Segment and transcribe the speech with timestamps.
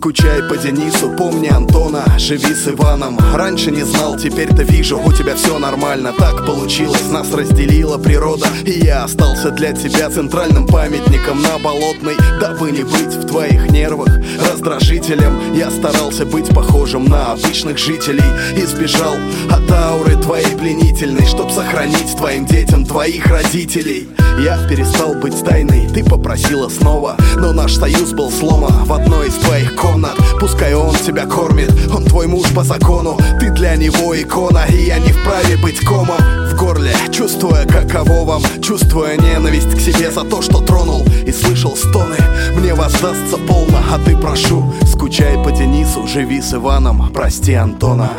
[0.00, 3.18] Скучай по Денису, помни Антона Живи с Иваном.
[3.34, 8.70] Раньше не знал, теперь-то вижу У тебя все нормально, так получилось Нас разделила природа И
[8.82, 12.16] я остался для тебя центральным памятником На Болотной.
[12.40, 14.08] Дабы не быть в твоих нервах
[14.50, 18.24] раздражителем Я старался быть похожим на обычных жителей.
[18.56, 19.16] Избежал
[19.50, 24.08] от ауры твоей пленительной Чтоб сохранить твоим детям твоих родителей.
[24.38, 29.34] Я перестал быть тайной, ты попросила снова Но наш союз был сломан в одной из
[29.34, 29.89] твоих комнат
[30.38, 33.18] Пускай он тебя кормит, он твой муж по закону.
[33.38, 36.18] Ты для него икона, и я не вправе быть комом.
[36.50, 38.42] В горле, чувствуя каково вам.
[38.62, 42.16] Чувствуя ненависть к себе за то, что тронул И слышал стоны,
[42.56, 48.10] мне воздастся полно А ты прошу, скучай по Денису Живи с Иваном, прости Антона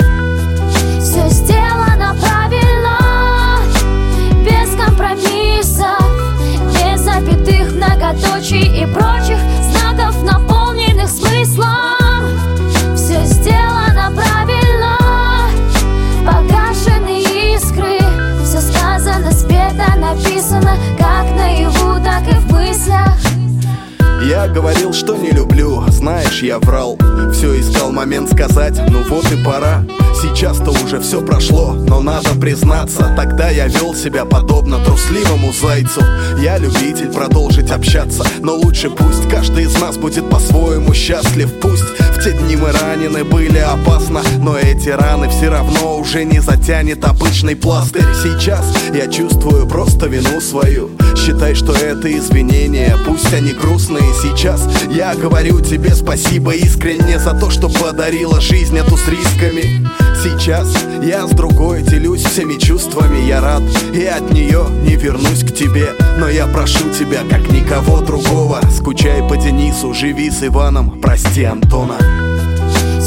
[24.51, 26.97] говорил, что не люблю, знаешь, я врал
[27.33, 29.85] Все искал момент сказать, ну вот и пора
[30.21, 36.01] Сейчас-то уже все прошло, но надо признаться Тогда я вел себя подобно трусливому зайцу.
[36.39, 41.49] Я любитель продолжить общаться Но лучше пусть каждый из нас будет по-своему счастлив.
[41.61, 46.39] Пусть в те дни мы ранены были опасно Но эти раны все равно уже не
[46.39, 48.05] затянет обычный пластырь.
[48.21, 50.91] Сейчас я чувствую просто вину свою.
[51.15, 54.13] Считай, что это извинения, пусть они грустные.
[54.21, 59.87] Сейчас Я говорю тебе спасибо искренне за то, что подарила жизнь эту с рисками.
[60.23, 60.67] Сейчас
[61.03, 63.25] я с другой делюсь всеми чувствами.
[63.27, 63.63] Я рад
[63.93, 65.89] и от нее не вернусь к тебе.
[66.17, 71.97] Но я прошу тебя, как никого другого Скучай по Денису, живи с Иваном, прости Антона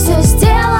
[0.04, 0.74] Все сделано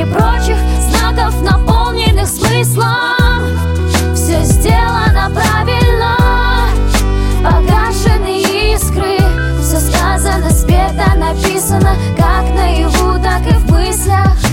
[0.00, 0.56] и прочих
[0.88, 3.44] знаков, наполненных смыслом.
[4.14, 6.16] Все сделано правильно
[7.42, 8.42] Погашены
[8.74, 9.18] искры.
[9.60, 14.49] Все сказано, спето, написано Как наяву, так и в мыслях.